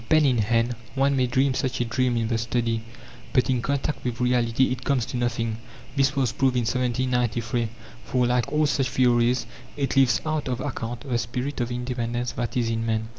Pen 0.09 0.25
in 0.25 0.39
hand, 0.39 0.73
one 0.95 1.15
may 1.15 1.27
dream 1.27 1.53
such 1.53 1.79
a 1.79 1.85
dream 1.85 2.17
in 2.17 2.27
the 2.27 2.37
study, 2.39 2.81
but 3.33 3.51
in 3.51 3.61
contact 3.61 4.03
with 4.03 4.19
reality 4.19 4.71
it 4.71 4.83
comes 4.83 5.05
to 5.05 5.15
nothing, 5.15 5.57
this 5.95 6.15
was 6.15 6.31
proved 6.31 6.55
in 6.55 6.61
1793; 6.61 7.67
for, 8.03 8.25
like 8.25 8.51
all 8.51 8.65
such 8.65 8.89
theories, 8.89 9.45
it 9.77 9.95
leaves 9.95 10.19
out 10.25 10.47
of 10.47 10.59
account 10.59 11.01
the 11.01 11.17
spirit 11.19 11.61
of 11.61 11.69
independence 11.71 12.31
that 12.31 12.57
is 12.57 12.71
in 12.71 12.83
man. 12.83 13.09